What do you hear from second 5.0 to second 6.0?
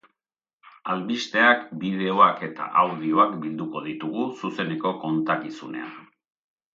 kontakizunean.